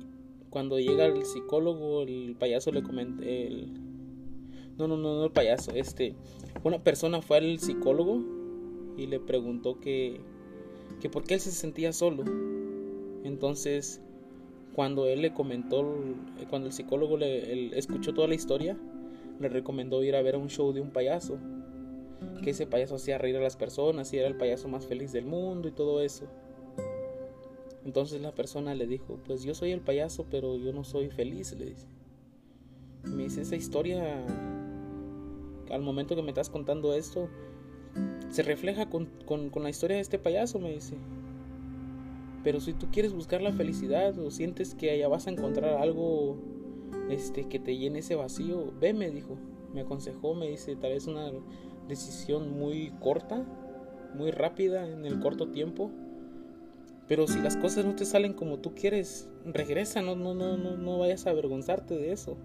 cuando 0.50 0.80
llega 0.80 1.06
el 1.06 1.26
psicólogo, 1.26 2.04
el 2.04 2.36
payaso 2.38 2.72
le 2.72 2.84
comenta, 2.84 3.24
el... 3.26 3.68
No, 4.78 4.88
no, 4.88 4.96
no, 4.98 5.18
no 5.18 5.26
el 5.26 5.32
payaso, 5.32 5.72
este... 5.72 6.16
Una 6.64 6.84
persona 6.84 7.22
fue 7.22 7.38
al 7.38 7.60
psicólogo 7.60 8.24
y 8.98 9.08
le 9.08 9.20
preguntó 9.20 9.80
que, 9.80 10.20
que 11.00 11.10
por 11.10 11.24
qué 11.24 11.36
él 11.36 11.40
se 11.40 11.52
sentía 11.52 11.94
solo. 11.94 12.24
Entonces, 13.24 14.02
cuando 14.80 15.08
él 15.08 15.22
le 15.22 15.34
comentó, 15.34 15.94
cuando 16.50 16.68
el 16.68 16.72
psicólogo 16.72 17.18
le 17.18 17.78
escuchó 17.78 18.14
toda 18.14 18.30
la 18.30 18.36
historia, 18.36 18.78
le 19.38 19.50
recomendó 19.50 20.02
ir 20.06 20.16
a 20.16 20.22
ver 20.22 20.38
un 20.38 20.48
show 20.48 20.72
de 20.72 20.80
un 20.80 20.92
payaso. 20.92 21.38
Que 22.42 22.52
ese 22.52 22.66
payaso 22.66 22.96
hacía 22.96 23.18
reír 23.18 23.36
a 23.36 23.42
las 23.42 23.58
personas 23.58 24.14
y 24.14 24.20
era 24.20 24.30
el 24.30 24.38
payaso 24.38 24.70
más 24.70 24.88
feliz 24.88 25.12
del 25.12 25.26
mundo 25.26 25.68
y 25.68 25.72
todo 25.72 26.00
eso. 26.00 26.28
Entonces 27.84 28.22
la 28.22 28.34
persona 28.34 28.74
le 28.74 28.88
dijo, 28.88 29.20
pues 29.26 29.44
yo 29.44 29.54
soy 29.54 29.72
el 29.72 29.82
payaso, 29.82 30.28
pero 30.32 30.56
yo 30.56 30.72
no 30.72 30.86
soy 30.86 31.10
feliz, 31.10 31.54
le 31.60 31.66
dice. 31.66 31.88
Me 33.04 33.24
dice, 33.24 33.42
esa 33.42 33.58
historia, 33.58 34.26
al 35.72 35.82
momento 35.82 36.16
que 36.16 36.22
me 36.22 36.30
estás 36.30 36.50
contando 36.50 36.94
esto, 36.94 37.28
se 38.30 38.44
refleja 38.44 38.90
con, 38.90 39.08
con 39.26 39.62
la 39.62 39.70
historia 39.70 39.98
de 39.98 40.04
este 40.04 40.20
payaso, 40.20 40.58
me 40.58 40.72
dice. 40.72 40.96
Pero 42.44 42.60
si 42.62 42.74
tú 42.74 42.88
quieres 42.92 43.14
buscar 43.14 43.42
la 43.42 43.52
felicidad 43.52 44.18
o 44.18 44.32
sientes 44.32 44.76
que 44.76 44.92
allá 44.92 45.08
vas 45.08 45.28
a 45.28 45.32
encontrar 45.32 45.82
algo 45.82 46.38
este, 47.10 47.48
que 47.48 47.60
te 47.60 47.78
llene 47.78 48.00
ese 48.00 48.16
vacío, 48.16 48.74
ve, 48.80 48.94
me 48.94 49.10
dijo, 49.12 49.38
me 49.74 49.82
aconsejó, 49.82 50.36
me 50.36 50.48
dice, 50.48 50.76
tal 50.76 50.92
vez 50.92 51.08
una 51.08 51.32
decisión 51.88 52.52
muy 52.58 52.94
corta, 53.00 53.46
muy 54.16 54.32
rápida 54.32 54.88
en 54.88 55.06
el 55.06 55.20
corto 55.20 55.50
tiempo, 55.50 55.92
pero 57.08 57.28
si 57.28 57.40
las 57.40 57.58
cosas 57.58 57.86
no 57.86 57.96
te 57.96 58.06
salen 58.06 58.34
como 58.34 58.60
tú 58.60 58.76
quieres, 58.76 59.28
regresa, 59.44 60.02
no, 60.02 60.16
no, 60.16 60.36
no, 60.36 60.58
no, 60.58 60.78
no 60.78 61.00
vayas 61.00 61.26
a 61.26 61.32
avergonzarte 61.32 61.96
de 61.96 62.12
eso. 62.12 62.38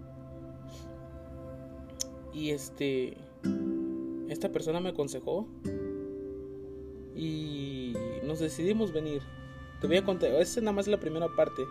Y 2.33 2.49
este, 2.49 3.15
esta 4.27 4.51
persona 4.51 4.79
me 4.79 4.89
aconsejó 4.89 5.47
y 7.15 7.93
nos 8.25 8.39
decidimos 8.39 8.91
venir. 8.91 9.21
Te 9.81 9.87
voy 9.87 9.97
a 9.97 10.03
contar, 10.03 10.31
esta 10.31 10.59
es 10.59 10.63
nada 10.63 10.73
más 10.73 10.87
la 10.87 10.99
primera 10.99 11.27
parte. 11.35 11.63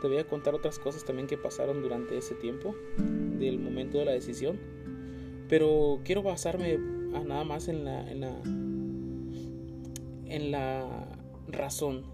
Te 0.00 0.08
voy 0.08 0.18
a 0.18 0.26
contar 0.26 0.54
otras 0.54 0.78
cosas 0.78 1.04
también 1.04 1.26
que 1.26 1.36
pasaron 1.36 1.82
durante 1.82 2.16
ese 2.16 2.34
tiempo, 2.34 2.74
del 2.96 3.58
momento 3.58 3.98
de 3.98 4.04
la 4.04 4.12
decisión. 4.12 4.58
Pero 5.48 6.00
quiero 6.04 6.22
basarme 6.22 6.78
a 7.14 7.20
nada 7.20 7.44
más 7.44 7.68
en 7.68 7.84
la, 7.84 8.10
en 8.10 8.20
la, 8.20 8.40
en 10.26 10.50
la 10.50 11.08
razón. 11.48 12.04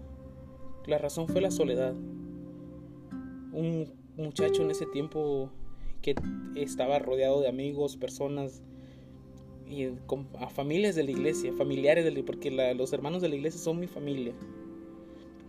La 0.85 0.97
razón 0.97 1.27
fue 1.27 1.41
la 1.41 1.51
soledad. 1.51 1.93
Un 1.93 3.93
muchacho 4.15 4.63
en 4.63 4.71
ese 4.71 4.85
tiempo 4.85 5.51
que 6.01 6.15
estaba 6.55 6.99
rodeado 6.99 7.41
de 7.41 7.49
amigos, 7.49 7.97
personas 7.97 8.63
y 9.69 9.89
a 10.39 10.49
familias 10.49 10.95
de 10.95 11.03
la 11.03 11.11
iglesia, 11.11 11.51
familiares 11.53 12.05
de 12.05 12.11
la, 12.11 12.23
porque 12.23 12.49
los 12.75 12.93
hermanos 12.93 13.21
de 13.21 13.29
la 13.29 13.35
iglesia 13.35 13.59
son 13.59 13.79
mi 13.79 13.87
familia 13.87 14.33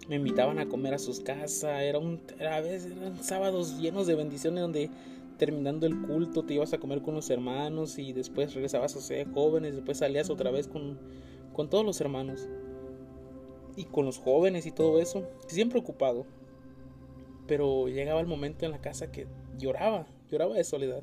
me 0.09 0.17
invitaban 0.17 0.59
a 0.59 0.67
comer 0.67 0.95
a 0.95 0.99
sus 0.99 1.21
casas, 1.21 1.83
era 1.83 1.99
un, 1.99 2.21
a 2.41 2.61
veces 2.61 2.93
eran 2.97 3.23
sábados 3.23 3.79
llenos 3.79 4.07
de 4.07 4.15
bendiciones 4.15 4.63
donde 4.63 4.91
terminando 5.37 5.87
el 5.87 6.01
culto 6.01 6.45
te 6.45 6.55
ibas 6.55 6.73
a 6.73 6.79
comer 6.79 7.03
con 7.03 7.15
los 7.15 7.29
hermanos 7.29 7.99
y 7.99 8.13
después 8.13 8.55
regresabas 8.55 8.97
a 8.97 9.01
ser 9.01 9.31
jóvenes, 9.33 9.75
después 9.75 9.99
salías 9.99 10.31
otra 10.31 10.51
vez 10.51 10.67
con, 10.67 10.99
con 11.53 11.69
todos 11.69 11.85
los 11.85 12.01
hermanos 12.01 12.49
y 13.77 13.85
con 13.85 14.07
los 14.07 14.19
jóvenes 14.19 14.67
y 14.67 14.73
todo 14.73 14.99
eso, 14.99 15.29
siempre 15.47 15.79
ocupado. 15.79 16.27
Pero 17.47 17.89
llegaba 17.89 18.21
el 18.21 18.27
momento 18.27 18.65
en 18.65 18.73
la 18.73 18.81
casa 18.81 19.13
que 19.13 19.27
lloraba, 19.59 20.07
lloraba 20.31 20.55
de 20.55 20.65
soledad. 20.65 21.03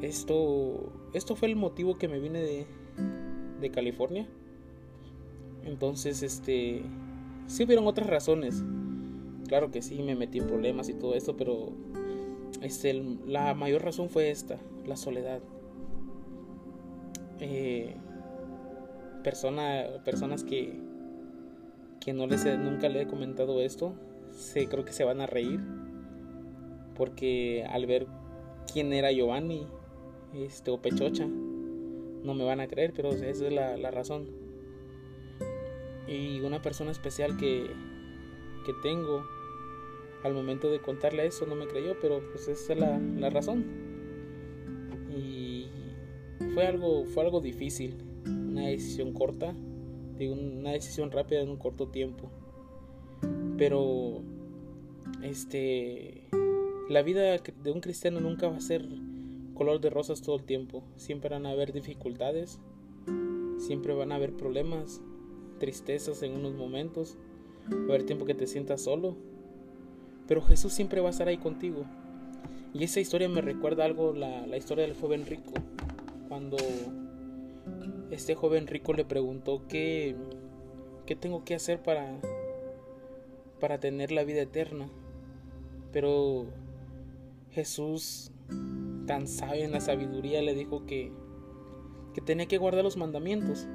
Esto, 0.00 0.92
esto 1.14 1.36
fue 1.36 1.48
el 1.48 1.56
motivo 1.56 1.98
que 1.98 2.06
me 2.06 2.20
vine 2.20 2.40
de, 2.40 2.66
de 3.60 3.70
California 3.70 4.28
entonces, 5.64 6.22
este, 6.22 6.82
sí 7.46 7.64
hubieron 7.64 7.86
otras 7.86 8.08
razones. 8.08 8.62
Claro 9.46 9.70
que 9.70 9.82
sí, 9.82 10.02
me 10.02 10.14
metí 10.14 10.38
en 10.38 10.46
problemas 10.46 10.88
y 10.88 10.94
todo 10.94 11.14
esto, 11.14 11.36
pero 11.36 11.72
este, 12.62 12.94
la 13.26 13.54
mayor 13.54 13.82
razón 13.82 14.08
fue 14.08 14.30
esta, 14.30 14.58
la 14.86 14.96
soledad. 14.96 15.40
Eh, 17.40 17.96
persona, 19.22 19.84
personas 20.04 20.44
que, 20.44 20.80
que 22.00 22.12
no 22.12 22.26
les 22.26 22.44
nunca 22.58 22.88
le 22.88 23.02
he 23.02 23.06
comentado 23.06 23.60
esto, 23.60 23.94
sé, 24.32 24.68
creo 24.68 24.84
que 24.84 24.92
se 24.92 25.04
van 25.04 25.20
a 25.20 25.26
reír. 25.26 25.60
Porque 26.94 27.64
al 27.70 27.86
ver 27.86 28.06
quién 28.72 28.92
era 28.92 29.12
Giovanni, 29.12 29.66
este, 30.34 30.70
o 30.70 30.82
Pechocha, 30.82 31.26
no 31.26 32.34
me 32.34 32.44
van 32.44 32.60
a 32.60 32.66
creer, 32.66 32.92
pero 32.94 33.10
esa 33.10 33.26
es 33.26 33.40
la, 33.52 33.76
la 33.76 33.90
razón 33.90 34.37
y 36.08 36.40
una 36.40 36.62
persona 36.62 36.90
especial 36.90 37.36
que, 37.36 37.70
que 38.64 38.72
tengo 38.82 39.24
al 40.24 40.34
momento 40.34 40.70
de 40.70 40.80
contarle 40.80 41.26
eso 41.26 41.46
no 41.46 41.54
me 41.54 41.66
creyó, 41.66 41.96
pero 42.00 42.20
pues 42.32 42.48
esa 42.48 42.72
es 42.72 42.78
la, 42.78 42.98
la 42.98 43.30
razón. 43.30 43.64
Y 45.16 45.68
fue 46.54 46.66
algo, 46.66 47.04
fue 47.04 47.24
algo 47.24 47.40
difícil, 47.40 47.96
una 48.26 48.66
decisión 48.66 49.12
corta, 49.12 49.54
de 50.16 50.30
una 50.30 50.72
decisión 50.72 51.10
rápida 51.10 51.40
en 51.40 51.50
un 51.50 51.56
corto 51.56 51.88
tiempo. 51.88 52.30
Pero 53.56 54.22
este 55.22 56.24
la 56.88 57.02
vida 57.02 57.36
de 57.38 57.70
un 57.70 57.80
cristiano 57.80 58.20
nunca 58.20 58.48
va 58.48 58.56
a 58.56 58.60
ser 58.60 58.86
color 59.54 59.80
de 59.80 59.90
rosas 59.90 60.22
todo 60.22 60.36
el 60.36 60.44
tiempo. 60.44 60.82
Siempre 60.96 61.30
van 61.30 61.46
a 61.46 61.50
haber 61.50 61.72
dificultades, 61.72 62.60
siempre 63.58 63.94
van 63.94 64.12
a 64.12 64.14
haber 64.14 64.32
problemas, 64.34 65.02
tristezas 65.58 66.22
en 66.22 66.32
unos 66.34 66.54
momentos, 66.54 67.16
va 67.70 67.80
a 67.80 67.84
haber 67.84 68.04
tiempo 68.04 68.24
que 68.24 68.34
te 68.34 68.46
sientas 68.46 68.80
solo, 68.80 69.16
pero 70.26 70.42
Jesús 70.42 70.72
siempre 70.72 71.00
va 71.00 71.08
a 71.08 71.10
estar 71.10 71.28
ahí 71.28 71.38
contigo. 71.38 71.84
Y 72.74 72.84
esa 72.84 73.00
historia 73.00 73.28
me 73.28 73.40
recuerda 73.40 73.84
algo, 73.84 74.12
la, 74.12 74.46
la 74.46 74.56
historia 74.56 74.84
del 74.84 74.94
joven 74.94 75.26
rico, 75.26 75.52
cuando 76.28 76.56
este 78.10 78.34
joven 78.34 78.66
rico 78.66 78.92
le 78.92 79.04
preguntó 79.04 79.62
qué, 79.68 80.14
qué 81.06 81.16
tengo 81.16 81.44
que 81.44 81.54
hacer 81.54 81.82
para, 81.82 82.20
para 83.60 83.80
tener 83.80 84.12
la 84.12 84.24
vida 84.24 84.42
eterna. 84.42 84.88
Pero 85.92 86.46
Jesús 87.50 88.30
tan 89.08 89.26
sabio 89.26 89.64
en 89.64 89.72
la 89.72 89.80
sabiduría, 89.80 90.42
le 90.42 90.54
dijo 90.54 90.86
que, 90.86 91.10
que 92.14 92.20
tenía 92.20 92.46
que 92.46 92.58
guardar 92.58 92.84
los 92.84 92.96
mandamientos. 92.96 93.66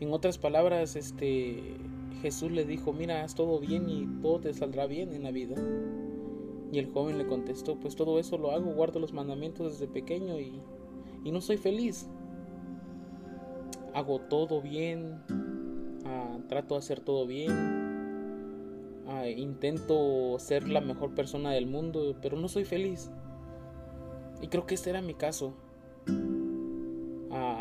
En 0.00 0.12
otras 0.12 0.38
palabras, 0.38 0.96
este 0.96 1.76
Jesús 2.22 2.52
le 2.52 2.64
dijo, 2.64 2.92
mira, 2.92 3.24
haz 3.24 3.34
todo 3.34 3.58
bien 3.58 3.88
y 3.90 4.06
todo 4.22 4.38
te 4.40 4.54
saldrá 4.54 4.86
bien 4.86 5.12
en 5.12 5.24
la 5.24 5.32
vida. 5.32 5.56
Y 6.70 6.78
el 6.78 6.90
joven 6.90 7.18
le 7.18 7.26
contestó, 7.26 7.76
pues 7.76 7.96
todo 7.96 8.18
eso 8.18 8.38
lo 8.38 8.52
hago, 8.52 8.72
guardo 8.72 9.00
los 9.00 9.12
mandamientos 9.12 9.72
desde 9.72 9.92
pequeño 9.92 10.38
y, 10.38 10.62
y 11.24 11.32
no 11.32 11.40
soy 11.40 11.56
feliz. 11.56 12.08
Hago 13.92 14.20
todo 14.20 14.62
bien, 14.62 15.20
ah, 16.06 16.38
trato 16.48 16.76
de 16.76 16.78
hacer 16.78 17.00
todo 17.00 17.26
bien, 17.26 17.50
ah, 19.08 19.28
intento 19.28 20.38
ser 20.38 20.68
la 20.68 20.80
mejor 20.80 21.14
persona 21.14 21.50
del 21.50 21.66
mundo, 21.66 22.16
pero 22.22 22.36
no 22.36 22.48
soy 22.48 22.64
feliz. 22.64 23.10
Y 24.40 24.48
creo 24.48 24.64
que 24.64 24.74
este 24.74 24.90
era 24.90 25.02
mi 25.02 25.14
caso. 25.14 25.54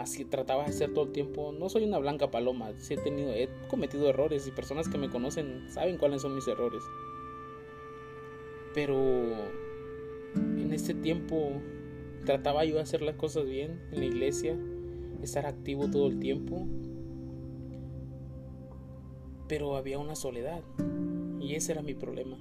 Así 0.01 0.25
trataba 0.25 0.63
de 0.63 0.71
hacer 0.71 0.91
todo 0.95 1.05
el 1.05 1.11
tiempo. 1.11 1.51
No 1.51 1.69
soy 1.69 1.83
una 1.83 1.99
blanca 1.99 2.31
paloma, 2.31 2.71
he 2.71 2.97
tenido, 2.97 3.29
he 3.33 3.47
cometido 3.69 4.09
errores 4.09 4.47
y 4.47 4.51
personas 4.51 4.89
que 4.89 4.97
me 4.97 5.11
conocen 5.11 5.69
saben 5.69 5.99
cuáles 5.99 6.23
son 6.23 6.33
mis 6.33 6.47
errores. 6.47 6.81
Pero 8.73 8.95
en 10.35 10.73
este 10.73 10.95
tiempo 10.95 11.51
trataba 12.25 12.65
yo 12.65 12.75
de 12.75 12.81
hacer 12.81 13.03
las 13.03 13.15
cosas 13.15 13.45
bien 13.45 13.79
en 13.91 13.99
la 13.99 14.05
iglesia, 14.05 14.57
estar 15.21 15.45
activo 15.45 15.87
todo 15.87 16.07
el 16.07 16.17
tiempo. 16.17 16.65
Pero 19.47 19.75
había 19.75 19.99
una 19.99 20.15
soledad 20.15 20.63
y 21.39 21.53
ese 21.53 21.73
era 21.73 21.83
mi 21.83 21.93
problema. 21.93 22.39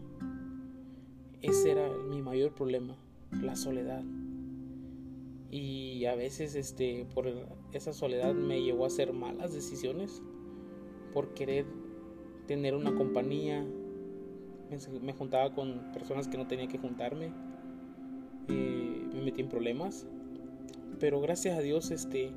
Ese 1.43 1.73
era 1.73 1.91
mi 2.09 2.23
mayor 2.23 2.55
problema, 2.55 2.97
la 3.33 3.55
soledad. 3.55 4.03
Y 5.51 6.05
a 6.05 6.15
veces 6.15 6.55
este 6.55 7.07
por 7.15 7.27
esa 7.73 7.93
soledad 7.93 8.35
me 8.35 8.63
llevó 8.63 8.85
a 8.85 8.87
hacer 8.87 9.13
malas 9.13 9.53
decisiones 9.53 10.23
por 11.13 11.35
querer 11.35 11.67
tener 12.47 12.75
una 12.75 12.95
compañía, 12.95 13.65
me 15.03 15.13
juntaba 15.13 15.53
con 15.53 15.93
personas 15.93 16.29
que 16.29 16.39
no 16.39 16.47
tenía 16.47 16.69
que 16.69 16.79
juntarme, 16.79 17.33
eh, 18.49 19.09
me 19.13 19.23
metí 19.23 19.41
en 19.41 19.49
problemas, 19.49 20.07
pero 20.99 21.21
gracias 21.21 21.59
a 21.59 21.61
Dios 21.61 21.91
este, 21.91 22.33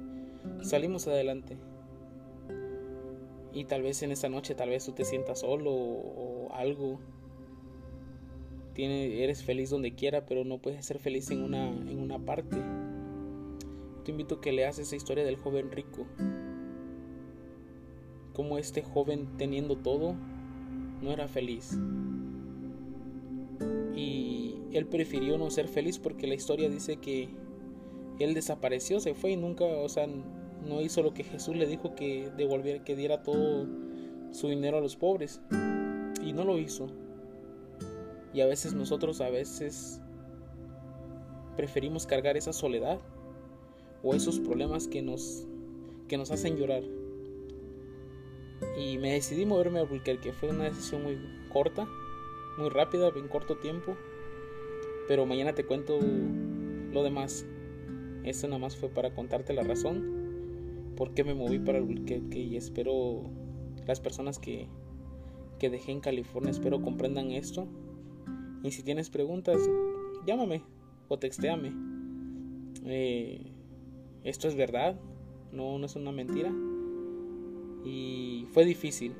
salimos 0.62 1.08
adelante. 1.08 1.58
Y 3.54 3.66
tal 3.66 3.84
vez 3.84 4.02
en 4.02 4.12
esta 4.12 4.30
noche, 4.30 4.56
tal 4.56 4.70
vez 4.70 4.86
tú 4.86 4.94
te 4.94 5.06
sientas 5.06 5.42
solo 5.42 5.72
o, 5.72 6.54
algo. 6.54 7.00
Tiene, 8.74 9.24
eres 9.24 9.44
feliz 9.44 9.70
donde 9.70 9.94
quiera, 9.94 10.26
pero 10.26 10.44
no 10.44 10.58
puedes 10.58 10.84
ser 10.86 10.98
feliz 10.98 11.30
en 11.30 11.44
una, 11.44 11.70
en 11.70 12.00
una 12.00 12.18
parte. 12.18 12.58
Te 14.04 14.12
invito 14.12 14.36
a 14.36 14.42
que 14.42 14.52
leas 14.52 14.80
esa 14.80 14.96
historia 14.96 15.24
del 15.24 15.38
joven 15.38 15.72
rico. 15.72 16.06
Como 18.34 18.58
este 18.58 18.82
joven 18.82 19.38
teniendo 19.38 19.78
todo, 19.78 20.16
no 21.02 21.12
era 21.12 21.28
feliz 21.28 21.78
y 23.96 24.56
él 24.72 24.86
prefirió 24.88 25.38
no 25.38 25.50
ser 25.50 25.68
feliz 25.68 26.00
porque 26.00 26.28
la 26.28 26.36
historia 26.36 26.70
dice 26.70 26.98
que 26.98 27.30
él 28.20 28.34
desapareció, 28.34 29.00
se 29.00 29.14
fue 29.14 29.32
y 29.32 29.38
nunca, 29.38 29.66
o 29.66 29.90
sea, 29.90 30.08
no 30.08 30.82
hizo 30.82 31.04
lo 31.04 31.14
que 31.14 31.24
Jesús 31.24 31.56
le 31.56 31.68
dijo 31.68 31.96
que 31.96 32.30
devolviera, 32.38 32.84
que 32.84 32.96
diera 32.96 33.24
todo 33.24 33.68
su 34.32 34.50
dinero 34.50 34.78
a 34.78 34.82
los 34.82 34.96
pobres 34.96 35.42
y 36.22 36.34
no 36.34 36.44
lo 36.44 36.58
hizo. 36.58 36.88
Y 38.34 38.42
a 38.42 38.48
veces 38.48 38.74
nosotros 38.74 39.22
a 39.22 39.30
veces 39.30 40.02
preferimos 41.56 42.08
cargar 42.08 42.36
esa 42.36 42.54
soledad 42.54 43.00
o 44.04 44.14
esos 44.14 44.40
problemas 44.40 44.88
que 44.88 45.02
nos 45.02 45.48
que 46.08 46.18
nos 46.18 46.32
hacen 46.32 46.58
llorar. 46.58 46.84
Y 48.78 48.98
me 48.98 49.14
decidí 49.14 49.46
moverme 49.46 49.80
a 49.80 49.88
que 50.22 50.34
fue 50.34 50.50
una 50.50 50.66
decisión 50.66 51.04
muy 51.04 51.18
corta, 51.52 51.88
muy 52.58 52.70
rápida, 52.70 53.10
en 53.16 53.28
corto 53.28 53.58
tiempo. 53.58 53.96
Pero 55.08 55.26
mañana 55.26 55.54
te 55.54 55.66
cuento 55.66 56.00
lo 56.92 57.04
demás. 57.04 57.46
Esto 58.24 58.48
nada 58.48 58.60
más 58.60 58.76
fue 58.76 58.90
para 58.90 59.14
contarte 59.14 59.54
la 59.54 59.64
razón 59.64 60.24
por 60.96 61.14
qué 61.14 61.24
me 61.24 61.34
moví 61.34 61.60
para 61.60 61.80
Albuquerque 61.80 62.40
y 62.40 62.56
espero 62.56 63.24
las 63.86 64.00
personas 64.00 64.40
que, 64.40 64.68
que 65.60 65.70
dejé 65.70 65.92
en 65.92 66.00
California, 66.00 66.52
espero 66.52 66.82
comprendan 66.82 67.32
esto. 67.32 67.68
Y 68.64 68.72
si 68.72 68.84
tienes 68.84 69.10
preguntas, 69.10 69.58
llámame 70.26 70.64
o 71.10 71.18
textéame. 71.18 71.74
Eh, 72.86 73.53
esto 74.24 74.48
es 74.48 74.56
verdad, 74.56 74.96
no, 75.52 75.78
no 75.78 75.86
es 75.86 75.96
una 75.96 76.12
mentira. 76.12 76.52
Y 77.86 78.48
fue 78.52 78.66
difícil 78.66 79.14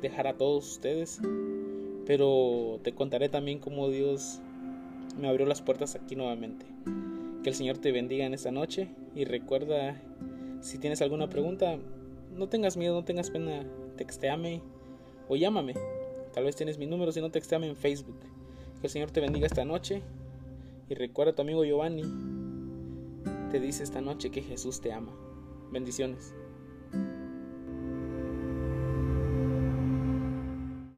dejar 0.00 0.26
a 0.26 0.36
todos 0.36 0.70
ustedes 0.70 1.20
pero 2.06 2.80
te 2.82 2.92
contaré 2.92 3.28
también 3.28 3.58
cómo 3.58 3.88
Dios 3.88 4.40
me 5.18 5.28
abrió 5.28 5.46
las 5.46 5.62
puertas 5.62 5.94
aquí 5.94 6.16
nuevamente. 6.16 6.66
Que 7.42 7.50
el 7.50 7.54
Señor 7.54 7.78
te 7.78 7.92
bendiga 7.92 8.24
en 8.24 8.34
esta 8.34 8.50
noche 8.50 8.88
y 9.14 9.24
recuerda, 9.24 10.00
si 10.60 10.78
tienes 10.78 11.02
alguna 11.02 11.28
pregunta, 11.28 11.78
no 12.32 12.48
tengas 12.48 12.76
miedo, 12.76 12.94
no 12.94 13.04
tengas 13.04 13.30
pena, 13.30 13.64
texteame 13.96 14.62
o 15.28 15.36
llámame. 15.36 15.74
Tal 16.32 16.44
vez 16.44 16.56
tienes 16.56 16.78
mi 16.78 16.86
número, 16.86 17.12
si 17.12 17.20
no 17.20 17.30
texteame 17.30 17.68
en 17.68 17.76
Facebook. 17.76 18.18
Que 18.80 18.86
el 18.86 18.90
Señor 18.90 19.10
te 19.10 19.20
bendiga 19.20 19.46
esta 19.46 19.64
noche 19.64 20.02
y 20.88 20.94
recuerda 20.94 21.34
tu 21.34 21.42
amigo 21.42 21.64
Giovanni 21.64 22.02
te 23.54 23.60
dice 23.60 23.84
esta 23.84 24.00
noche 24.00 24.32
que 24.32 24.42
Jesús 24.42 24.80
te 24.80 24.92
ama. 24.92 25.12
Bendiciones. 25.70 26.34